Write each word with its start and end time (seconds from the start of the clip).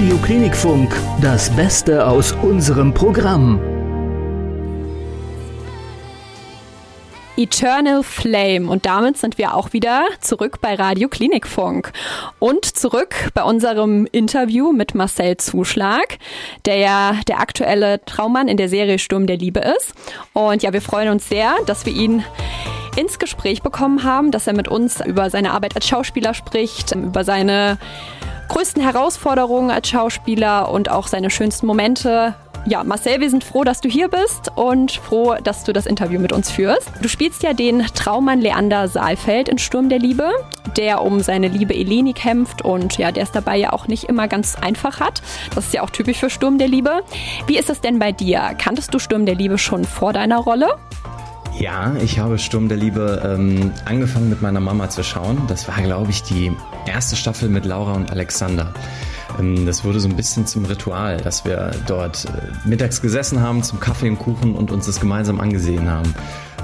Radio 0.00 0.16
Klinikfunk, 0.16 0.98
das 1.20 1.54
Beste 1.54 2.06
aus 2.06 2.32
unserem 2.32 2.94
Programm. 2.94 3.60
Eternal 7.36 8.02
Flame. 8.02 8.70
Und 8.70 8.86
damit 8.86 9.18
sind 9.18 9.36
wir 9.36 9.54
auch 9.54 9.74
wieder 9.74 10.06
zurück 10.22 10.62
bei 10.62 10.74
Radio 10.74 11.10
Klinikfunk. 11.10 11.92
Und 12.38 12.64
zurück 12.64 13.28
bei 13.34 13.42
unserem 13.42 14.06
Interview 14.10 14.72
mit 14.72 14.94
Marcel 14.94 15.36
Zuschlag, 15.36 16.16
der 16.64 16.76
ja 16.76 17.20
der 17.28 17.38
aktuelle 17.40 18.02
Traummann 18.06 18.48
in 18.48 18.56
der 18.56 18.70
Serie 18.70 18.98
Sturm 18.98 19.26
der 19.26 19.36
Liebe 19.36 19.60
ist. 19.60 19.92
Und 20.32 20.62
ja, 20.62 20.72
wir 20.72 20.80
freuen 20.80 21.10
uns 21.10 21.28
sehr, 21.28 21.56
dass 21.66 21.84
wir 21.84 21.92
ihn 21.92 22.24
ins 22.96 23.18
Gespräch 23.18 23.62
bekommen 23.62 24.04
haben, 24.04 24.30
dass 24.30 24.46
er 24.46 24.54
mit 24.54 24.68
uns 24.68 25.04
über 25.04 25.30
seine 25.30 25.52
Arbeit 25.52 25.76
als 25.76 25.86
Schauspieler 25.86 26.34
spricht, 26.34 26.94
über 26.94 27.24
seine 27.24 27.78
größten 28.48 28.82
Herausforderungen 28.82 29.70
als 29.70 29.88
Schauspieler 29.88 30.70
und 30.70 30.90
auch 30.90 31.06
seine 31.06 31.30
schönsten 31.30 31.66
Momente 31.66 32.34
ja, 32.66 32.84
Marcel, 32.84 33.20
wir 33.20 33.30
sind 33.30 33.42
froh, 33.42 33.64
dass 33.64 33.80
du 33.80 33.88
hier 33.88 34.08
bist 34.08 34.52
und 34.54 34.92
froh, 34.92 35.36
dass 35.42 35.64
du 35.64 35.72
das 35.72 35.86
Interview 35.86 36.20
mit 36.20 36.32
uns 36.32 36.50
führst. 36.50 36.90
Du 37.00 37.08
spielst 37.08 37.42
ja 37.42 37.54
den 37.54 37.86
Traummann 37.94 38.40
Leander 38.40 38.86
Saalfeld 38.86 39.48
in 39.48 39.58
Sturm 39.58 39.88
der 39.88 39.98
Liebe, 39.98 40.30
der 40.76 41.02
um 41.02 41.20
seine 41.20 41.48
Liebe 41.48 41.74
Eleni 41.74 42.12
kämpft 42.12 42.62
und 42.62 42.98
ja, 42.98 43.12
der 43.12 43.22
es 43.22 43.32
dabei 43.32 43.56
ja 43.56 43.72
auch 43.72 43.88
nicht 43.88 44.04
immer 44.04 44.28
ganz 44.28 44.56
einfach 44.56 45.00
hat. 45.00 45.22
Das 45.54 45.66
ist 45.66 45.74
ja 45.74 45.82
auch 45.82 45.90
typisch 45.90 46.18
für 46.18 46.28
Sturm 46.28 46.58
der 46.58 46.68
Liebe. 46.68 47.02
Wie 47.46 47.56
ist 47.56 47.70
es 47.70 47.80
denn 47.80 47.98
bei 47.98 48.12
dir? 48.12 48.54
Kanntest 48.58 48.92
du 48.92 48.98
Sturm 48.98 49.24
der 49.24 49.36
Liebe 49.36 49.56
schon 49.56 49.84
vor 49.84 50.12
deiner 50.12 50.38
Rolle? 50.38 50.68
Ja, 51.60 51.94
ich 52.02 52.18
habe 52.18 52.38
Sturm 52.38 52.70
der 52.70 52.78
Liebe 52.78 53.20
ähm, 53.22 53.70
angefangen 53.84 54.30
mit 54.30 54.40
meiner 54.40 54.60
Mama 54.60 54.88
zu 54.88 55.04
schauen. 55.04 55.42
Das 55.46 55.68
war, 55.68 55.76
glaube 55.82 56.10
ich, 56.10 56.22
die 56.22 56.50
erste 56.86 57.16
Staffel 57.16 57.50
mit 57.50 57.66
Laura 57.66 57.92
und 57.92 58.10
Alexander. 58.10 58.72
Ähm, 59.38 59.66
das 59.66 59.84
wurde 59.84 60.00
so 60.00 60.08
ein 60.08 60.16
bisschen 60.16 60.46
zum 60.46 60.64
Ritual, 60.64 61.18
dass 61.18 61.44
wir 61.44 61.72
dort 61.86 62.24
äh, 62.24 62.66
mittags 62.66 63.02
gesessen 63.02 63.42
haben 63.42 63.62
zum 63.62 63.78
Kaffee 63.78 64.08
und 64.08 64.18
Kuchen 64.18 64.54
und 64.54 64.70
uns 64.70 64.86
das 64.86 65.00
gemeinsam 65.00 65.38
angesehen 65.38 65.90
haben. 65.90 66.14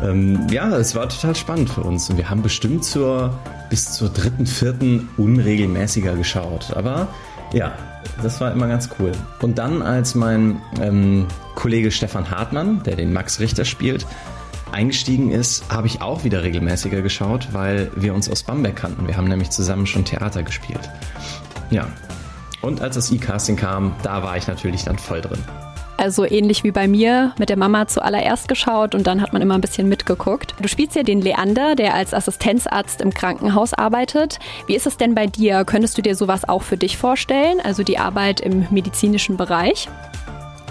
Ähm, 0.03 0.47
ja, 0.51 0.75
es 0.79 0.95
war 0.95 1.11
total 1.11 1.37
spannend 1.37 1.69
für 1.69 1.83
uns 1.83 2.09
und 2.09 2.17
wir 2.17 2.31
haben 2.31 2.41
bestimmt 2.41 2.83
zur, 2.83 3.39
bis 3.69 3.93
zur 3.93 4.09
dritten, 4.09 4.47
vierten 4.47 5.11
unregelmäßiger 5.19 6.17
geschaut. 6.17 6.75
Aber 6.75 7.09
ja, 7.53 7.75
das 8.23 8.41
war 8.41 8.51
immer 8.51 8.67
ganz 8.67 8.89
cool. 8.99 9.13
Und 9.43 9.59
dann, 9.59 9.83
als 9.83 10.15
mein 10.15 10.63
ähm, 10.81 11.27
Kollege 11.55 11.91
Stefan 11.91 12.31
Hartmann, 12.31 12.83
der 12.85 12.97
den 12.97 13.13
Max 13.13 13.41
Richter 13.41 13.67
spielt, 13.67 14.07
eingestiegen 14.73 15.31
ist, 15.31 15.71
habe 15.73 15.87
ich 15.87 16.03
auch 16.03 16.25
wieder 16.25 16.43
regelmäßiger 16.43 17.03
geschaut, 17.03 17.49
weil 17.53 17.91
wir 17.95 18.15
uns 18.15 18.31
aus 18.31 18.43
Bamberg 18.43 18.77
kannten. 18.77 19.07
Wir 19.07 19.17
haben 19.17 19.29
nämlich 19.29 19.51
zusammen 19.51 19.87
schon 19.87 20.05
Theater 20.05 20.43
gespielt. 20.43 20.91
Ja, 21.71 21.89
und 22.63 22.81
als 22.81 22.97
das 22.97 23.13
E-Casting 23.13 23.57
kam, 23.57 23.95
da 24.03 24.23
war 24.23 24.37
ich 24.37 24.47
natürlich 24.47 24.85
dann 24.85 24.99
voll 24.99 25.21
drin. 25.21 25.39
Also 25.99 26.27
ähnlich 26.27 26.63
wie 26.63 26.73
bei 26.73 26.89
mir, 26.89 27.33
mit 27.39 27.49
der 27.49 27.57
Mama 27.57 27.87
zuallererst 27.87 28.49
geschaut 28.49 28.95
und 28.95 29.07
dann 29.07 29.23
hat 29.23 29.33
man 29.33 29.41
immer 29.41 29.55
ein 29.55 29.63
bisschen 29.63 29.89
mitgeguckt. 29.89 30.55
Du 30.61 30.69
spielst 30.69 30.95
ja 30.95 31.03
den 31.03 31.23
Leander, 31.23 31.75
der 31.75 31.95
als 31.95 32.13
Assistenzarzt 32.13 33.01
im 33.01 33.15
Krankenhaus 33.15 33.73
arbeitet. 33.73 34.39
Wie 34.67 34.77
ist 34.77 34.87
es 34.87 34.99
denn 34.99 35.15
bei 35.15 35.27
dir? 35.27 35.65
Könntest 35.65 35.97
du 35.97 36.03
dir 36.03 36.15
sowas 36.15 36.47
auch 36.47 36.63
für 36.63 36.77
dich 36.77 36.99
vorstellen, 36.99 37.61
also 37.63 37.83
die 37.83 37.99
Arbeit 37.99 38.41
im 38.41 38.67
medizinischen 38.71 39.39
Bereich? 39.39 39.89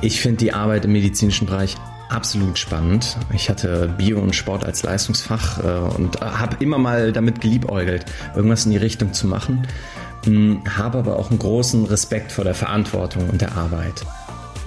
Ich 0.02 0.22
finde 0.22 0.38
die 0.38 0.54
Arbeit 0.54 0.86
im 0.86 0.92
medizinischen 0.92 1.48
Bereich 1.48 1.76
absolut 2.10 2.58
spannend. 2.58 3.18
Ich 3.34 3.50
hatte 3.50 3.94
Bio 3.98 4.20
und 4.20 4.36
Sport 4.36 4.66
als 4.66 4.84
Leistungsfach 4.84 5.64
äh, 5.64 5.96
und 5.96 6.22
habe 6.22 6.58
immer 6.60 6.78
mal 6.78 7.12
damit 7.12 7.42
geliebäugelt, 7.42 8.06
irgendwas 8.36 8.66
in 8.66 8.72
die 8.72 8.78
Richtung 8.78 9.14
zu 9.14 9.28
machen 9.28 9.68
habe 10.78 10.98
aber 10.98 11.20
auch 11.20 11.30
einen 11.30 11.40
großen 11.40 11.86
Respekt 11.86 12.32
vor 12.32 12.44
der 12.44 12.56
Verantwortung 12.56 13.30
und 13.30 13.42
der 13.42 13.56
Arbeit. 13.56 14.06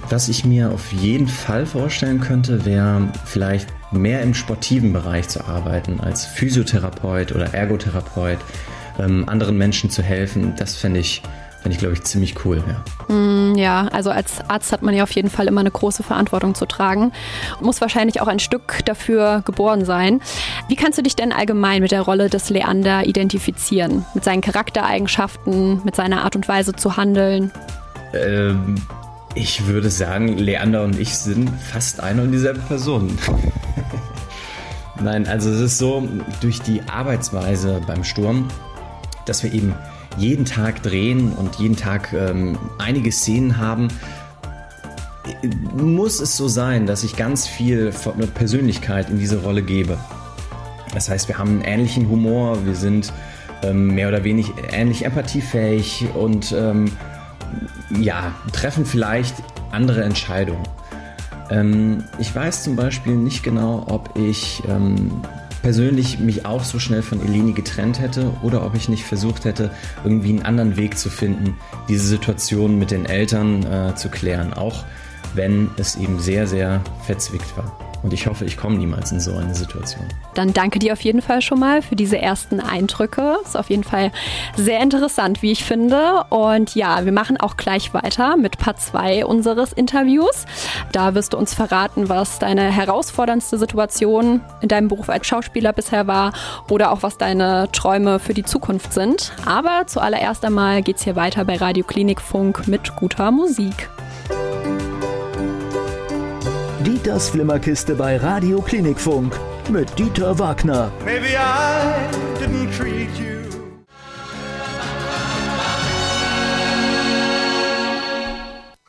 Was 0.09 0.29
ich 0.29 0.45
mir 0.45 0.71
auf 0.71 0.91
jeden 0.91 1.27
Fall 1.27 1.65
vorstellen 1.65 2.19
könnte, 2.19 2.65
wäre 2.65 3.09
vielleicht 3.25 3.67
mehr 3.91 4.21
im 4.21 4.33
sportiven 4.33 4.93
Bereich 4.93 5.27
zu 5.27 5.45
arbeiten, 5.45 5.99
als 5.99 6.25
Physiotherapeut 6.25 7.33
oder 7.33 7.53
Ergotherapeut, 7.53 8.39
ähm, 8.99 9.27
anderen 9.27 9.57
Menschen 9.57 9.89
zu 9.89 10.01
helfen. 10.01 10.53
Das 10.57 10.75
fände 10.75 10.99
ich 10.99 11.21
Finde 11.61 11.73
ich, 11.73 11.79
glaube 11.79 11.93
ich, 11.95 12.03
ziemlich 12.03 12.45
cool, 12.45 12.63
ja. 12.65 13.13
Mm, 13.13 13.38
ja, 13.59 13.87
also 13.91 14.09
als 14.09 14.41
Arzt 14.47 14.71
hat 14.71 14.81
man 14.81 14.95
ja 14.95 15.03
auf 15.03 15.11
jeden 15.11 15.29
Fall 15.29 15.47
immer 15.47 15.61
eine 15.61 15.71
große 15.71 16.03
Verantwortung 16.03 16.55
zu 16.55 16.65
tragen. 16.65 17.11
Muss 17.61 17.81
wahrscheinlich 17.81 18.21
auch 18.21 18.27
ein 18.27 18.39
Stück 18.39 18.79
dafür 18.85 19.41
geboren 19.45 19.85
sein. 19.85 20.21
Wie 20.67 20.75
kannst 20.75 20.97
du 20.97 21.03
dich 21.03 21.15
denn 21.15 21.31
allgemein 21.31 21.81
mit 21.81 21.91
der 21.91 22.01
Rolle 22.01 22.29
des 22.29 22.49
Leander 22.49 23.05
identifizieren? 23.05 24.05
Mit 24.13 24.23
seinen 24.23 24.41
Charaktereigenschaften, 24.41 25.81
mit 25.83 25.95
seiner 25.95 26.23
Art 26.23 26.35
und 26.35 26.47
Weise 26.47 26.73
zu 26.73 26.97
handeln? 26.97 27.51
Ähm, 28.13 28.75
ich 29.35 29.67
würde 29.67 29.89
sagen, 29.89 30.37
Leander 30.37 30.83
und 30.83 30.99
ich 30.99 31.15
sind 31.15 31.49
fast 31.59 31.99
eine 31.99 32.23
und 32.23 32.31
dieselbe 32.31 32.59
Person. 32.61 33.17
Nein, 35.01 35.27
also 35.27 35.49
es 35.49 35.59
ist 35.59 35.77
so, 35.77 36.07
durch 36.41 36.61
die 36.61 36.81
Arbeitsweise 36.91 37.81
beim 37.87 38.03
Sturm, 38.03 38.47
dass 39.25 39.43
wir 39.43 39.53
eben 39.53 39.75
jeden 40.19 40.45
Tag 40.45 40.83
drehen 40.83 41.31
und 41.33 41.55
jeden 41.55 41.75
Tag 41.75 42.13
ähm, 42.13 42.57
einige 42.77 43.11
Szenen 43.11 43.57
haben, 43.57 43.87
muss 45.75 46.19
es 46.19 46.35
so 46.35 46.47
sein, 46.47 46.85
dass 46.85 47.03
ich 47.03 47.15
ganz 47.15 47.47
viel 47.47 47.91
von 47.91 48.17
der 48.19 48.27
Persönlichkeit 48.27 49.09
in 49.09 49.19
diese 49.19 49.41
Rolle 49.41 49.61
gebe. 49.61 49.97
Das 50.93 51.09
heißt, 51.09 51.27
wir 51.27 51.37
haben 51.37 51.49
einen 51.49 51.61
ähnlichen 51.61 52.09
Humor, 52.09 52.65
wir 52.65 52.75
sind 52.75 53.13
ähm, 53.63 53.93
mehr 53.93 54.07
oder 54.07 54.23
weniger 54.23 54.53
ähnlich 54.71 55.05
empathiefähig 55.05 56.07
und 56.15 56.51
ähm, 56.51 56.91
ja, 57.99 58.33
treffen 58.51 58.85
vielleicht 58.85 59.35
andere 59.71 60.03
Entscheidungen. 60.03 60.63
Ähm, 61.49 62.03
ich 62.17 62.33
weiß 62.33 62.63
zum 62.63 62.75
Beispiel 62.75 63.15
nicht 63.15 63.43
genau, 63.43 63.85
ob 63.87 64.17
ich 64.17 64.63
ähm, 64.67 65.21
persönlich 65.61 66.19
mich 66.19 66.45
auch 66.45 66.63
so 66.63 66.79
schnell 66.79 67.01
von 67.01 67.25
Eleni 67.25 67.53
getrennt 67.53 67.99
hätte 67.99 68.33
oder 68.43 68.65
ob 68.65 68.75
ich 68.75 68.89
nicht 68.89 69.03
versucht 69.03 69.45
hätte, 69.45 69.71
irgendwie 70.03 70.29
einen 70.29 70.43
anderen 70.43 70.77
Weg 70.77 70.97
zu 70.97 71.09
finden, 71.09 71.57
diese 71.87 72.07
Situation 72.07 72.77
mit 72.77 72.91
den 72.91 73.05
Eltern 73.05 73.63
äh, 73.65 73.95
zu 73.95 74.09
klären, 74.09 74.53
auch 74.53 74.85
wenn 75.33 75.69
es 75.77 75.95
eben 75.95 76.19
sehr, 76.19 76.47
sehr 76.47 76.81
verzwickt 77.05 77.55
war. 77.57 77.88
Und 78.01 78.13
ich 78.13 78.27
hoffe, 78.27 78.45
ich 78.45 78.57
komme 78.57 78.77
niemals 78.77 79.11
in 79.11 79.19
so 79.19 79.35
eine 79.35 79.53
Situation. 79.53 80.05
Dann 80.33 80.53
danke 80.53 80.79
dir 80.79 80.93
auf 80.93 81.01
jeden 81.01 81.21
Fall 81.21 81.41
schon 81.41 81.59
mal 81.59 81.81
für 81.81 81.95
diese 81.95 82.17
ersten 82.17 82.59
Eindrücke. 82.59 83.37
Ist 83.43 83.57
auf 83.57 83.69
jeden 83.69 83.83
Fall 83.83 84.11
sehr 84.55 84.79
interessant, 84.79 85.41
wie 85.41 85.51
ich 85.51 85.63
finde. 85.63 86.23
Und 86.29 86.75
ja, 86.75 87.03
wir 87.05 87.11
machen 87.11 87.37
auch 87.37 87.57
gleich 87.57 87.93
weiter 87.93 88.37
mit 88.37 88.57
Part 88.57 88.79
2 88.79 89.25
unseres 89.25 89.73
Interviews. 89.73 90.45
Da 90.91 91.13
wirst 91.13 91.33
du 91.33 91.37
uns 91.37 91.53
verraten, 91.53 92.09
was 92.09 92.39
deine 92.39 92.71
herausforderndste 92.71 93.57
Situation 93.57 94.41
in 94.61 94.69
deinem 94.69 94.87
Beruf 94.87 95.09
als 95.09 95.27
Schauspieler 95.27 95.73
bisher 95.73 96.07
war 96.07 96.31
oder 96.69 96.91
auch 96.91 97.03
was 97.03 97.17
deine 97.17 97.69
Träume 97.71 98.19
für 98.19 98.33
die 98.33 98.43
Zukunft 98.43 98.93
sind. 98.93 99.33
Aber 99.45 99.83
zuallererst 99.87 100.45
einmal 100.45 100.81
geht 100.81 100.97
es 100.97 101.03
hier 101.03 101.15
weiter 101.15 101.43
bei 101.45 101.57
Radio 101.57 101.83
Klinik 101.83 102.21
Funk 102.21 102.67
mit 102.67 102.95
guter 102.95 103.31
Musik. 103.31 103.89
Dieters 106.99 107.29
Flimmerkiste 107.29 107.95
bei 107.95 108.17
Radio 108.17 108.61
Klinikfunk 108.61 109.39
mit 109.69 109.97
Dieter 109.97 110.37
Wagner. 110.37 110.91
Maybe 111.05 111.27
I 111.27 111.95
didn't 112.37 112.77
treat 112.77 113.07
you. 113.17 113.39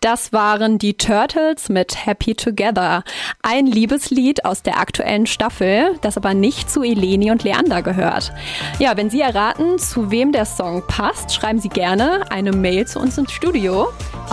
Das 0.01 0.33
waren 0.33 0.79
die 0.79 0.95
Turtles 0.95 1.69
mit 1.69 2.05
Happy 2.05 2.35
Together. 2.35 3.05
Ein 3.43 3.67
Liebeslied 3.67 4.45
aus 4.45 4.63
der 4.63 4.81
aktuellen 4.81 5.27
Staffel, 5.27 5.97
das 6.01 6.17
aber 6.17 6.35
nicht 6.35 6.69
zu 6.69 6.83
Eleni 6.83 7.31
und 7.31 7.45
Leander 7.45 7.83
gehört. 7.83 8.33
Ja, 8.81 8.97
wenn 8.97 9.09
Sie 9.11 9.21
erraten, 9.21 9.79
zu 9.79 10.11
wem 10.11 10.33
der 10.33 10.47
Song 10.47 10.83
passt, 10.89 11.33
schreiben 11.33 11.61
Sie 11.61 11.69
gerne 11.69 12.25
eine 12.33 12.51
Mail 12.51 12.89
zu 12.89 12.99
uns 12.99 13.17
ins 13.19 13.31
Studio. 13.31 13.87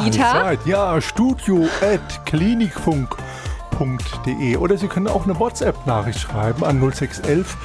Dieter? 0.03 0.33
Allzeit. 0.33 0.65
Ja, 0.65 1.00
studio 1.00 1.68
at 1.81 2.25
klinikfunk.de 2.25 3.46
www.radio1.de 3.79 4.57
oder 4.57 4.77
Sie 4.77 4.88
können 4.88 5.07
auch 5.07 5.24
eine 5.24 5.39
WhatsApp-Nachricht 5.39 6.19
schreiben 6.19 6.63
an 6.63 6.79
0611 6.79 7.57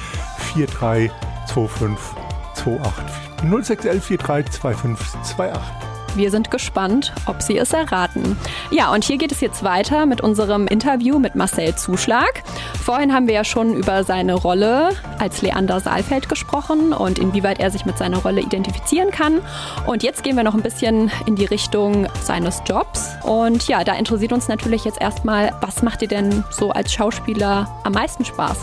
432528. 0.53 3.05
0611 3.41 4.05
432528. 4.05 5.92
Wir 6.15 6.29
sind 6.29 6.51
gespannt, 6.51 7.11
ob 7.25 7.41
Sie 7.41 7.57
es 7.57 7.73
erraten. 7.73 8.37
Ja, 8.69 8.91
und 8.91 9.03
hier 9.03 9.17
geht 9.17 9.31
es 9.31 9.41
jetzt 9.41 9.63
weiter 9.63 10.05
mit 10.05 10.21
unserem 10.21 10.67
Interview 10.67 11.17
mit 11.17 11.35
Marcel 11.35 11.75
Zuschlag. 11.75 12.43
Vorhin 12.83 13.13
haben 13.13 13.27
wir 13.27 13.33
ja 13.33 13.43
schon 13.43 13.73
über 13.73 14.03
seine 14.03 14.35
Rolle 14.35 14.91
als 15.17 15.41
Leander 15.41 15.79
Saalfeld 15.79 16.29
gesprochen 16.29 16.93
und 16.93 17.17
inwieweit 17.17 17.59
er 17.59 17.71
sich 17.71 17.85
mit 17.85 17.97
seiner 17.97 18.19
Rolle 18.19 18.41
identifizieren 18.41 19.09
kann. 19.09 19.41
Und 19.87 20.03
jetzt 20.03 20.23
gehen 20.23 20.35
wir 20.35 20.43
noch 20.43 20.53
ein 20.53 20.61
bisschen 20.61 21.11
in 21.25 21.35
die 21.35 21.45
Richtung 21.45 22.07
seines 22.21 22.61
Jobs. 22.67 23.09
Und 23.23 23.67
ja, 23.67 23.83
da 23.83 23.93
interessiert 23.93 24.33
uns 24.33 24.47
natürlich 24.47 24.85
jetzt 24.85 25.01
erstmal, 25.01 25.53
was 25.61 25.81
macht 25.81 26.01
dir 26.01 26.07
denn 26.07 26.43
so 26.51 26.71
als 26.71 26.93
Schauspieler 26.93 27.67
am 27.83 27.93
meisten 27.93 28.23
Spaß? 28.23 28.57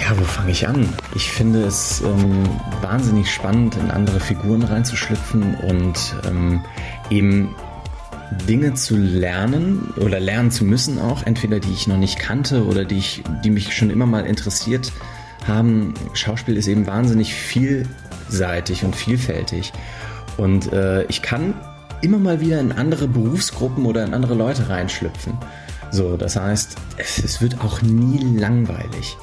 Ja, 0.00 0.18
wo 0.18 0.24
fange 0.24 0.52
ich 0.52 0.66
an? 0.66 0.88
Ich 1.14 1.30
finde 1.30 1.64
es 1.64 2.00
ähm, 2.00 2.48
wahnsinnig 2.80 3.30
spannend, 3.30 3.76
in 3.76 3.90
andere 3.90 4.18
Figuren 4.18 4.62
reinzuschlüpfen 4.62 5.54
und 5.56 6.16
ähm, 6.26 6.62
eben 7.10 7.54
Dinge 8.48 8.72
zu 8.74 8.96
lernen 8.96 9.92
oder 9.96 10.18
lernen 10.18 10.50
zu 10.50 10.64
müssen 10.64 10.98
auch, 10.98 11.24
entweder 11.24 11.60
die 11.60 11.72
ich 11.72 11.86
noch 11.86 11.98
nicht 11.98 12.18
kannte 12.18 12.64
oder 12.64 12.84
die, 12.84 12.98
ich, 12.98 13.22
die 13.44 13.50
mich 13.50 13.76
schon 13.76 13.90
immer 13.90 14.06
mal 14.06 14.24
interessiert 14.24 14.90
haben. 15.46 15.92
Schauspiel 16.14 16.56
ist 16.56 16.66
eben 16.66 16.86
wahnsinnig 16.86 17.34
vielseitig 17.34 18.84
und 18.84 18.96
vielfältig. 18.96 19.72
Und 20.38 20.72
äh, 20.72 21.04
ich 21.04 21.20
kann 21.20 21.54
immer 22.00 22.18
mal 22.18 22.40
wieder 22.40 22.58
in 22.58 22.72
andere 22.72 23.06
Berufsgruppen 23.06 23.84
oder 23.84 24.04
in 24.04 24.14
andere 24.14 24.34
Leute 24.34 24.70
reinschlüpfen. 24.70 25.34
So, 25.90 26.16
das 26.16 26.36
heißt, 26.36 26.76
es, 26.96 27.18
es 27.22 27.42
wird 27.42 27.60
auch 27.60 27.82
nie 27.82 28.18
langweilig. 28.18 29.16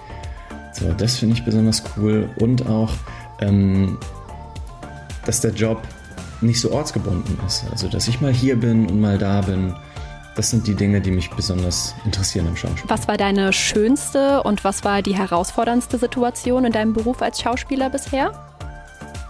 So, 0.79 0.93
das 0.93 1.17
finde 1.17 1.35
ich 1.35 1.43
besonders 1.43 1.83
cool. 1.97 2.29
Und 2.37 2.67
auch, 2.67 2.93
ähm, 3.41 3.97
dass 5.25 5.41
der 5.41 5.51
Job 5.51 5.81
nicht 6.41 6.61
so 6.61 6.71
ortsgebunden 6.71 7.37
ist. 7.45 7.65
Also, 7.71 7.87
dass 7.87 8.07
ich 8.07 8.21
mal 8.21 8.31
hier 8.31 8.57
bin 8.57 8.87
und 8.87 9.01
mal 9.01 9.17
da 9.17 9.41
bin. 9.41 9.75
Das 10.35 10.51
sind 10.51 10.67
die 10.67 10.75
Dinge, 10.75 11.01
die 11.01 11.11
mich 11.11 11.29
besonders 11.31 11.93
interessieren 12.05 12.47
im 12.47 12.55
Schauspiel. 12.55 12.89
Was 12.89 13.09
war 13.09 13.17
deine 13.17 13.51
schönste 13.51 14.41
und 14.43 14.63
was 14.63 14.85
war 14.85 15.01
die 15.01 15.15
herausforderndste 15.15 15.97
Situation 15.97 16.63
in 16.63 16.71
deinem 16.71 16.93
Beruf 16.93 17.21
als 17.21 17.41
Schauspieler 17.41 17.89
bisher? 17.89 18.31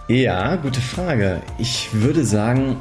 Ja, 0.06 0.54
gute 0.56 0.80
Frage. 0.80 1.42
Ich 1.58 1.88
würde 1.92 2.24
sagen, 2.24 2.76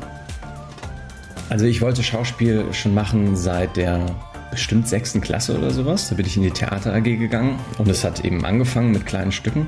also 1.49 1.65
ich 1.65 1.81
wollte 1.81 2.03
Schauspiel 2.03 2.71
schon 2.73 2.93
machen 2.93 3.35
seit 3.35 3.77
der 3.77 4.05
bestimmt 4.51 4.87
sechsten 4.87 5.21
Klasse 5.21 5.57
oder 5.57 5.71
sowas. 5.71 6.09
Da 6.09 6.15
bin 6.15 6.25
ich 6.25 6.37
in 6.37 6.43
die 6.43 6.51
Theater 6.51 6.93
AG 6.93 7.03
gegangen 7.03 7.59
und 7.77 7.87
es 7.87 8.03
hat 8.03 8.25
eben 8.25 8.45
angefangen 8.45 8.91
mit 8.91 9.05
kleinen 9.05 9.31
Stücken. 9.31 9.67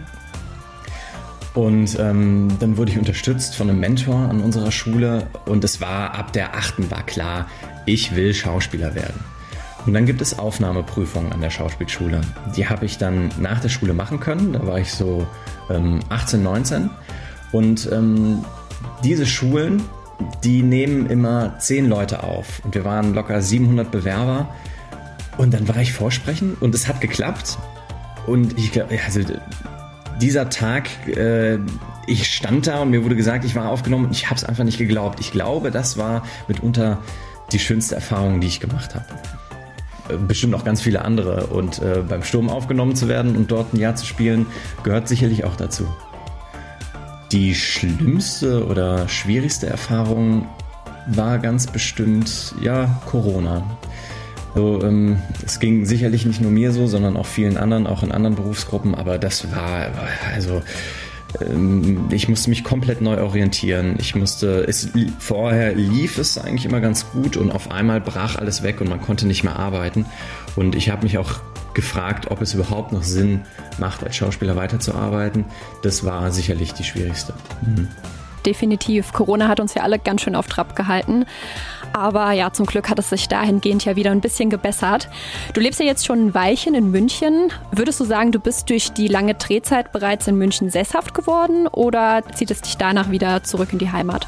Und 1.53 1.99
ähm, 1.99 2.47
dann 2.59 2.77
wurde 2.77 2.91
ich 2.91 2.97
unterstützt 2.97 3.55
von 3.55 3.69
einem 3.69 3.79
Mentor 3.79 4.15
an 4.15 4.39
unserer 4.39 4.71
Schule 4.71 5.27
und 5.45 5.63
es 5.63 5.81
war 5.81 6.15
ab 6.15 6.31
der 6.31 6.55
achten 6.55 6.89
war 6.89 7.03
klar, 7.03 7.47
ich 7.85 8.15
will 8.15 8.33
Schauspieler 8.33 8.95
werden. 8.95 9.19
Und 9.85 9.93
dann 9.93 10.05
gibt 10.05 10.21
es 10.21 10.37
Aufnahmeprüfungen 10.37 11.33
an 11.33 11.41
der 11.41 11.49
Schauspielschule. 11.49 12.21
Die 12.55 12.69
habe 12.69 12.85
ich 12.85 12.97
dann 12.97 13.31
nach 13.39 13.59
der 13.59 13.69
Schule 13.69 13.93
machen 13.93 14.19
können. 14.19 14.53
Da 14.53 14.65
war 14.65 14.79
ich 14.79 14.93
so 14.93 15.27
ähm, 15.69 15.99
18, 16.09 16.43
19. 16.43 16.89
Und 17.51 17.89
ähm, 17.91 18.45
diese 19.03 19.25
Schulen, 19.25 19.81
die 20.43 20.61
nehmen 20.61 21.07
immer 21.07 21.57
zehn 21.57 21.89
Leute 21.89 22.23
auf. 22.23 22.61
Und 22.63 22.75
wir 22.75 22.85
waren 22.85 23.13
locker 23.13 23.41
700 23.41 23.89
Bewerber. 23.89 24.53
Und 25.37 25.53
dann 25.53 25.67
war 25.67 25.77
ich 25.77 25.93
vorsprechen 25.93 26.55
und 26.59 26.75
es 26.75 26.87
hat 26.87 27.01
geklappt. 27.01 27.57
Und 28.27 28.57
ich 28.57 28.71
glaube, 28.71 28.99
also 29.03 29.21
dieser 30.21 30.49
Tag, 30.49 30.89
äh, 31.07 31.57
ich 32.07 32.33
stand 32.33 32.67
da 32.67 32.81
und 32.81 32.91
mir 32.91 33.03
wurde 33.03 33.15
gesagt, 33.15 33.45
ich 33.45 33.55
war 33.55 33.69
aufgenommen 33.69 34.05
und 34.05 34.11
ich 34.11 34.25
habe 34.25 34.35
es 34.35 34.43
einfach 34.43 34.63
nicht 34.63 34.77
geglaubt. 34.77 35.19
Ich 35.19 35.31
glaube, 35.31 35.71
das 35.71 35.97
war 35.97 36.23
mitunter 36.47 36.99
die 37.51 37.59
schönste 37.59 37.95
Erfahrung, 37.95 38.41
die 38.41 38.47
ich 38.47 38.59
gemacht 38.59 38.95
habe. 38.95 39.05
Äh, 40.09 40.17
bestimmt 40.17 40.53
auch 40.53 40.63
ganz 40.63 40.81
viele 40.81 41.03
andere. 41.03 41.47
Und 41.47 41.79
äh, 41.79 42.03
beim 42.07 42.23
Sturm 42.23 42.49
aufgenommen 42.49 42.95
zu 42.95 43.07
werden 43.07 43.35
und 43.35 43.51
dort 43.51 43.73
ein 43.73 43.79
Jahr 43.79 43.95
zu 43.95 44.05
spielen, 44.05 44.45
gehört 44.83 45.07
sicherlich 45.07 45.43
auch 45.43 45.55
dazu. 45.55 45.87
Die 47.31 47.55
schlimmste 47.55 48.65
oder 48.65 49.07
schwierigste 49.07 49.67
Erfahrung 49.67 50.47
war 51.07 51.39
ganz 51.39 51.67
bestimmt, 51.67 52.53
ja, 52.61 53.01
Corona. 53.05 53.63
So, 54.55 54.83
ähm, 54.83 55.21
es 55.45 55.59
ging 55.59 55.85
sicherlich 55.85 56.25
nicht 56.25 56.41
nur 56.41 56.51
mir 56.51 56.71
so, 56.71 56.87
sondern 56.87 57.15
auch 57.15 57.25
vielen 57.25 57.57
anderen, 57.57 57.87
auch 57.87 58.03
in 58.03 58.11
anderen 58.11 58.35
Berufsgruppen, 58.35 58.95
aber 58.95 59.17
das 59.17 59.51
war, 59.51 59.87
also 60.33 60.61
ähm, 61.39 62.07
ich 62.11 62.27
musste 62.27 62.49
mich 62.49 62.63
komplett 62.63 63.01
neu 63.01 63.21
orientieren. 63.21 63.95
Ich 63.99 64.15
musste, 64.15 64.65
es 64.67 64.89
vorher 65.19 65.73
lief 65.73 66.17
es 66.17 66.37
eigentlich 66.37 66.65
immer 66.65 66.81
ganz 66.81 67.09
gut 67.11 67.37
und 67.37 67.51
auf 67.51 67.71
einmal 67.71 68.01
brach 68.01 68.35
alles 68.35 68.63
weg 68.63 68.81
und 68.81 68.89
man 68.89 69.01
konnte 69.01 69.25
nicht 69.25 69.43
mehr 69.43 69.57
arbeiten. 69.57 70.05
Und 70.55 70.75
ich 70.75 70.89
habe 70.89 71.03
mich 71.03 71.17
auch 71.17 71.39
gefragt, 71.73 72.29
ob 72.29 72.41
es 72.41 72.53
überhaupt 72.53 72.91
noch 72.91 73.03
Sinn 73.03 73.41
macht, 73.79 74.03
als 74.03 74.17
Schauspieler 74.17 74.57
weiterzuarbeiten. 74.57 75.45
Das 75.83 76.03
war 76.03 76.31
sicherlich 76.31 76.73
die 76.73 76.83
schwierigste. 76.83 77.33
Mhm 77.61 77.87
definitiv. 78.45 79.13
Corona 79.13 79.47
hat 79.47 79.59
uns 79.59 79.73
ja 79.73 79.83
alle 79.83 79.99
ganz 79.99 80.21
schön 80.21 80.35
auf 80.35 80.47
Trab 80.47 80.75
gehalten. 80.75 81.25
Aber 81.93 82.31
ja, 82.31 82.53
zum 82.53 82.65
Glück 82.65 82.89
hat 82.89 82.99
es 82.99 83.09
sich 83.09 83.27
dahingehend 83.27 83.85
ja 83.85 83.95
wieder 83.95 84.11
ein 84.11 84.21
bisschen 84.21 84.49
gebessert. 84.49 85.09
Du 85.53 85.61
lebst 85.61 85.79
ja 85.79 85.85
jetzt 85.85 86.05
schon 86.05 86.27
ein 86.27 86.33
Weilchen 86.33 86.73
in 86.73 86.91
München. 86.91 87.51
Würdest 87.71 87.99
du 87.99 88.05
sagen, 88.05 88.31
du 88.31 88.39
bist 88.39 88.69
durch 88.69 88.91
die 88.91 89.07
lange 89.07 89.35
Drehzeit 89.35 89.91
bereits 89.91 90.27
in 90.27 90.37
München 90.37 90.69
sesshaft 90.69 91.13
geworden 91.13 91.67
oder 91.67 92.23
zieht 92.33 92.51
es 92.51 92.61
dich 92.61 92.77
danach 92.77 93.11
wieder 93.11 93.43
zurück 93.43 93.69
in 93.73 93.79
die 93.79 93.91
Heimat? 93.91 94.27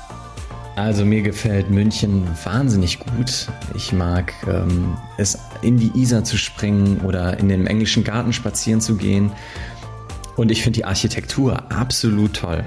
Also 0.75 1.05
mir 1.05 1.21
gefällt 1.21 1.69
München 1.69 2.27
wahnsinnig 2.43 2.99
gut. 2.99 3.47
Ich 3.75 3.93
mag 3.93 4.33
ähm, 4.47 4.97
es, 5.17 5.37
in 5.61 5.77
die 5.77 5.91
Isar 5.95 6.23
zu 6.23 6.35
springen 6.35 7.01
oder 7.01 7.37
in 7.37 7.47
den 7.47 7.67
englischen 7.67 8.03
Garten 8.03 8.33
spazieren 8.33 8.81
zu 8.81 8.95
gehen. 8.95 9.31
Und 10.35 10.49
ich 10.49 10.63
finde 10.63 10.77
die 10.77 10.85
Architektur 10.85 11.71
absolut 11.71 12.33
toll. 12.33 12.65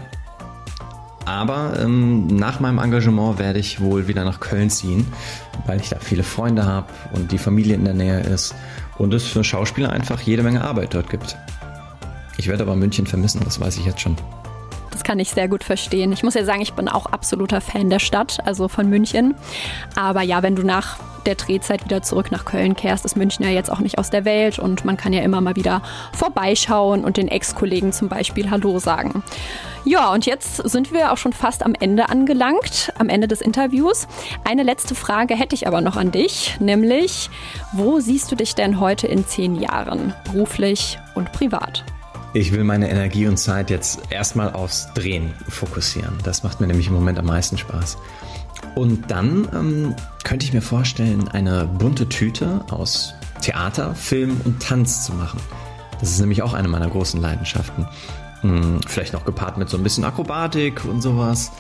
Aber 1.27 1.79
ähm, 1.81 2.29
nach 2.29 2.61
meinem 2.61 2.79
Engagement 2.79 3.39
werde 3.39 3.59
ich 3.59 3.81
wohl 3.81 4.07
wieder 4.07 4.25
nach 4.25 4.39
Köln 4.41 4.71
ziehen, 4.71 5.07
weil 5.67 5.81
ich 5.81 5.89
da 5.89 5.99
viele 5.99 6.23
Freunde 6.23 6.65
habe 6.65 6.87
und 7.13 7.33
die 7.33 7.39
Familie 7.39 7.75
in 7.75 7.85
der 7.85 7.95
Nähe 7.95 8.21
ist 8.21 8.55
und 8.97 9.13
es 9.13 9.27
für 9.27 9.43
Schauspieler 9.43 9.91
einfach 9.91 10.21
jede 10.21 10.45
Menge 10.45 10.63
Arbeit 10.63 10.95
dort 10.95 11.11
gibt. 11.11 11.37
Ich 12.39 12.47
werde 12.49 12.63
aber 12.63 12.77
München 12.77 13.07
vermissen, 13.07 13.41
das 13.45 13.61
weiß 13.61 13.77
ich 13.79 13.87
jetzt 13.87 14.01
schon. 14.01 14.17
Das 14.97 15.05
kann 15.05 15.19
ich 15.19 15.29
sehr 15.29 15.47
gut 15.47 15.63
verstehen. 15.63 16.11
Ich 16.13 16.23
muss 16.23 16.33
ja 16.33 16.43
sagen, 16.43 16.63
ich 16.63 16.73
bin 16.73 16.89
auch 16.89 17.05
absoluter 17.05 17.61
Fan 17.61 17.91
der 17.91 17.99
Stadt, 17.99 18.39
also 18.47 18.67
von 18.67 18.89
München. 18.89 19.35
Aber 19.95 20.23
ja, 20.23 20.43
wenn 20.43 20.57
du 20.57 20.63
nach 20.63 20.97
der 21.27 21.35
Drehzeit 21.35 21.85
wieder 21.85 22.01
zurück 22.01 22.33
nach 22.33 22.47
Köln 22.47 22.75
kehrst, 22.75 23.05
ist 23.05 23.15
München 23.15 23.45
ja 23.45 23.51
jetzt 23.51 23.71
auch 23.71 23.81
nicht 23.81 23.99
aus 23.99 24.09
der 24.09 24.25
Welt 24.25 24.59
und 24.59 24.87
man 24.87 24.97
kann 24.97 25.13
ja 25.13 25.21
immer 25.21 25.43
mal 25.43 25.55
wieder 25.55 25.83
vorbeischauen 26.15 27.05
und 27.05 27.19
den 27.19 27.29
Ex-Kollegen 27.29 27.93
zum 27.93 28.09
Beispiel 28.09 28.51
Hallo 28.51 28.79
sagen. 28.79 29.23
Ja, 29.85 30.11
und 30.15 30.25
jetzt 30.25 30.67
sind 30.67 30.95
wir 30.95 31.13
auch 31.13 31.19
schon 31.19 31.35
fast 31.35 31.63
am 31.63 31.75
Ende 31.79 32.09
angelangt, 32.09 32.91
am 32.99 33.11
Ende 33.11 33.29
des 33.29 33.43
Interviews. 33.43 34.09
Eine 34.45 34.63
letzte 34.63 34.95
Frage 34.95 35.37
hätte 35.37 35.55
ich 35.55 35.67
aber 35.67 35.83
noch 35.83 35.99
an 35.99 36.11
dich, 36.11 36.57
nämlich, 36.59 37.29
wo 37.73 38.01
siehst 38.01 38.33
du 38.33 38.35
dich 38.35 38.55
denn 38.55 38.81
heute 38.81 39.09
in 39.09 39.27
zehn 39.27 39.57
Jahren, 39.57 40.15
beruflich 40.25 40.99
und 41.15 41.33
privat? 41.33 41.85
Ich 42.37 42.53
will 42.53 42.65
meine 42.65 42.91
Energie 42.91 43.27
und 43.27 43.39
Zeit 43.39 43.71
jetzt 43.71 43.99
erstmal 44.11 44.53
aufs 44.53 44.93
Drehen 44.93 45.33
fokussieren. 45.49 46.13
Das 46.23 46.43
macht 46.43 46.61
mir 46.61 46.67
nämlich 46.67 46.89
im 46.89 46.93
Moment 46.93 47.19
am 47.19 47.25
meisten 47.25 47.57
Spaß. 47.57 47.97
Und 48.75 49.11
dann 49.11 49.49
ähm, 49.55 49.95
könnte 50.23 50.45
ich 50.45 50.53
mir 50.53 50.61
vorstellen, 50.61 51.29
eine 51.29 51.65
bunte 51.65 52.11
Tüte 52.11 52.63
aus 52.69 53.15
Theater, 53.41 53.95
Film 53.95 54.39
und 54.45 54.63
Tanz 54.63 55.07
zu 55.07 55.15
machen. 55.15 55.41
Das 55.99 56.11
ist 56.11 56.21
nämlich 56.21 56.43
auch 56.43 56.53
eine 56.53 56.69
meiner 56.69 56.91
großen 56.91 57.19
Leidenschaften. 57.23 57.89
Hm, 58.43 58.83
vielleicht 58.87 59.15
noch 59.15 59.25
gepaart 59.25 59.57
mit 59.57 59.71
so 59.71 59.79
ein 59.79 59.83
bisschen 59.83 60.05
Akrobatik 60.05 60.85
und 60.85 61.01
sowas. 61.01 61.53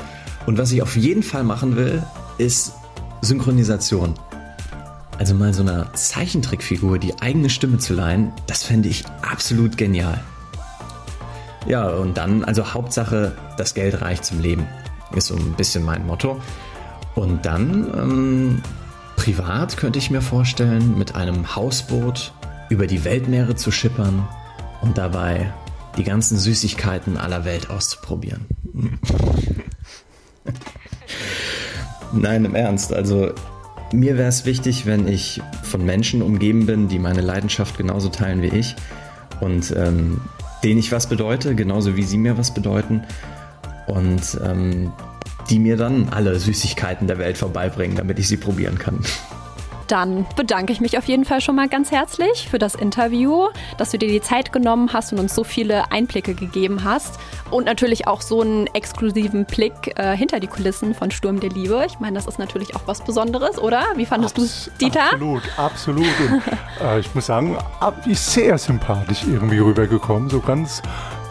Und 0.44 0.58
was 0.58 0.72
ich 0.72 0.82
auf 0.82 0.94
jeden 0.94 1.22
Fall 1.22 1.42
machen 1.42 1.76
will, 1.76 2.02
ist 2.36 2.74
Synchronisation. 3.22 4.12
Also 5.16 5.34
mal 5.34 5.54
so 5.54 5.62
einer 5.62 5.90
Zeichentrickfigur 5.94 6.98
die 6.98 7.18
eigene 7.18 7.48
Stimme 7.48 7.78
zu 7.78 7.94
leihen, 7.94 8.30
das 8.46 8.62
fände 8.62 8.90
ich 8.90 9.04
absolut 9.22 9.78
genial. 9.78 10.22
Ja, 11.66 11.88
und 11.88 12.16
dann, 12.16 12.44
also 12.44 12.74
Hauptsache, 12.74 13.32
das 13.56 13.74
Geld 13.74 14.00
reicht 14.00 14.24
zum 14.24 14.40
Leben. 14.40 14.66
Ist 15.14 15.28
so 15.28 15.36
ein 15.36 15.54
bisschen 15.54 15.84
mein 15.84 16.06
Motto. 16.06 16.40
Und 17.14 17.44
dann 17.46 17.92
ähm, 17.94 18.62
privat 19.16 19.76
könnte 19.76 19.98
ich 19.98 20.10
mir 20.10 20.20
vorstellen, 20.20 20.96
mit 20.96 21.14
einem 21.16 21.56
Hausboot 21.56 22.32
über 22.68 22.86
die 22.86 23.04
Weltmeere 23.04 23.56
zu 23.56 23.70
schippern 23.70 24.28
und 24.82 24.98
dabei 24.98 25.52
die 25.96 26.04
ganzen 26.04 26.36
Süßigkeiten 26.36 27.16
aller 27.16 27.44
Welt 27.44 27.70
auszuprobieren. 27.70 28.46
Nein, 32.12 32.44
im 32.44 32.54
Ernst. 32.54 32.92
Also 32.92 33.32
mir 33.92 34.16
wäre 34.18 34.28
es 34.28 34.44
wichtig, 34.44 34.86
wenn 34.86 35.08
ich 35.08 35.40
von 35.62 35.84
Menschen 35.84 36.22
umgeben 36.22 36.66
bin, 36.66 36.88
die 36.88 36.98
meine 36.98 37.20
Leidenschaft 37.22 37.78
genauso 37.78 38.08
teilen 38.08 38.42
wie 38.42 38.48
ich 38.48 38.76
und 39.40 39.74
ähm, 39.76 40.20
denen 40.62 40.78
ich 40.78 40.92
was 40.92 41.08
bedeute, 41.08 41.54
genauso 41.54 41.96
wie 41.96 42.02
sie 42.02 42.18
mir 42.18 42.38
was 42.38 42.54
bedeuten. 42.54 43.04
Und 43.86 44.38
ähm, 44.44 44.92
die 45.48 45.58
mir 45.58 45.76
dann 45.76 46.08
alle 46.08 46.38
Süßigkeiten 46.38 47.06
der 47.06 47.18
Welt 47.18 47.38
vorbeibringen, 47.38 47.96
damit 47.96 48.18
ich 48.18 48.28
sie 48.28 48.36
probieren 48.36 48.78
kann. 48.78 49.00
Dann 49.88 50.26
bedanke 50.36 50.72
ich 50.72 50.80
mich 50.80 50.98
auf 50.98 51.06
jeden 51.06 51.24
Fall 51.24 51.40
schon 51.40 51.56
mal 51.56 51.68
ganz 51.68 51.90
herzlich 51.90 52.48
für 52.48 52.58
das 52.58 52.74
Interview, 52.74 53.48
dass 53.78 53.90
du 53.90 53.98
dir 53.98 54.08
die 54.08 54.20
Zeit 54.20 54.52
genommen 54.52 54.92
hast 54.92 55.12
und 55.12 55.18
uns 55.20 55.34
so 55.34 55.44
viele 55.44 55.92
Einblicke 55.92 56.34
gegeben 56.34 56.84
hast 56.84 57.18
und 57.50 57.66
natürlich 57.66 58.06
auch 58.06 58.20
so 58.20 58.40
einen 58.40 58.66
exklusiven 58.68 59.44
Blick 59.44 59.92
äh, 59.96 60.16
hinter 60.16 60.40
die 60.40 60.48
Kulissen 60.48 60.94
von 60.94 61.10
Sturm 61.10 61.40
der 61.40 61.50
Liebe. 61.50 61.84
Ich 61.86 62.00
meine, 62.00 62.16
das 62.16 62.26
ist 62.26 62.38
natürlich 62.38 62.74
auch 62.74 62.82
was 62.86 63.02
Besonderes, 63.02 63.58
oder? 63.58 63.84
Wie 63.94 64.06
fandest 64.06 64.38
du 64.38 64.42
es, 64.42 64.70
Dieter? 64.80 65.12
Absolut, 65.12 65.42
absolut. 65.56 66.06
Und, 66.30 66.42
äh, 66.84 66.98
ich 66.98 67.14
muss 67.14 67.26
sagen, 67.26 67.56
ist 68.06 68.32
sehr 68.32 68.58
sympathisch 68.58 69.22
irgendwie 69.26 69.58
rübergekommen, 69.58 70.28
so 70.28 70.40
ganz 70.40 70.82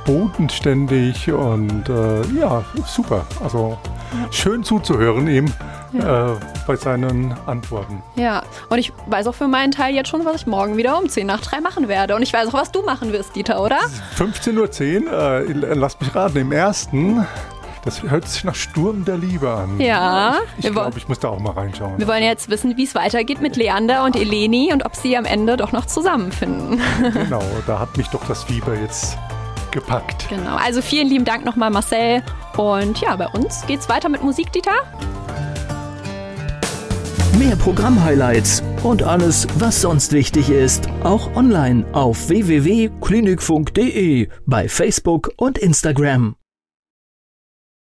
bodenständig 0.06 1.32
und 1.32 1.90
äh, 1.90 2.22
ja, 2.40 2.64
super. 2.86 3.26
Also 3.44 3.78
schön 4.32 4.64
zuzuhören 4.64 5.28
ihm. 5.28 5.52
Ja. 5.94 6.34
äh, 6.34 6.36
bei 6.68 6.76
seinen 6.76 7.36
Antworten. 7.46 8.02
Ja, 8.16 8.44
und 8.70 8.78
ich 8.78 8.92
weiß 9.08 9.28
auch 9.28 9.36
für 9.36 9.48
meinen 9.48 9.72
Teil 9.72 9.96
jetzt 9.96 10.10
schon, 10.10 10.26
was 10.26 10.36
ich 10.36 10.48
morgen 10.48 10.78
wieder 10.78 10.98
um 10.98 11.10
10 11.10 11.28
nach 11.28 11.42
3 11.42 11.62
machen 11.62 11.88
werde. 11.88 12.16
Und 12.16 12.22
ich 12.22 12.34
weiß 12.34 12.50
auch, 12.50 12.54
was 12.54 12.72
du 12.72 12.82
machen 12.82 13.12
wirst, 13.14 13.36
Dieter, 13.36 13.62
oder? 13.62 13.80
15.10 14.18 15.06
Uhr, 15.06 15.12
äh, 15.14 15.74
lass 15.74 16.00
mich 16.00 16.14
raten, 16.16 16.38
im 16.38 16.52
ersten 16.52 17.26
das 17.86 18.02
hört 18.02 18.28
sich 18.28 18.44
nach 18.44 18.56
Sturm 18.56 19.06
der 19.06 19.16
Liebe 19.16 19.48
an. 19.48 19.80
Ja. 19.80 20.38
Ich 20.58 20.72
glaube, 20.72 20.98
ich 20.98 21.08
muss 21.08 21.20
da 21.20 21.30
auch 21.30 21.40
mal 21.40 21.52
reinschauen. 21.52 22.00
Wir 22.00 22.08
wollen 22.08 22.24
jetzt 22.24 22.50
wissen, 22.50 22.76
wie 22.78 22.84
es 22.84 22.96
weitergeht 22.96 23.42
mit 23.42 23.56
Leander 23.56 24.04
und 24.04 24.16
Eleni 24.16 24.74
und 24.74 24.84
ob 24.84 24.96
sie 24.96 25.16
am 25.16 25.24
Ende 25.24 25.56
doch 25.56 25.72
noch 25.72 25.86
zusammenfinden. 25.86 26.82
Genau, 27.14 27.44
da 27.68 27.80
hat 27.80 27.96
mich 27.98 28.08
doch 28.08 28.26
das 28.28 28.44
Fieber 28.44 28.76
jetzt 28.76 29.18
gepackt. 29.72 30.28
Genau, 30.30 30.56
also 30.56 30.82
vielen 30.82 31.08
lieben 31.08 31.26
Dank 31.26 31.46
nochmal 31.46 31.70
Marcel. 31.70 32.24
Und 32.58 33.00
ja, 33.02 33.16
bei 33.16 33.28
uns 33.28 33.66
geht's 33.68 33.88
weiter 33.88 34.10
mit 34.10 34.24
Musik, 34.24 34.52
Dieter. 34.52 34.72
Mehr 37.40 37.56
Programm-Highlights 37.58 38.64
und 38.84 39.04
alles, 39.04 39.46
was 39.60 39.82
sonst 39.82 40.14
wichtig 40.14 40.50
ist, 40.50 40.88
auch 41.04 41.36
online 41.36 41.86
auf 41.92 42.30
www.klinikfunk.de, 42.30 44.30
bei 44.46 44.70
Facebook 44.70 45.34
und 45.36 45.58
Instagram. 45.58 46.38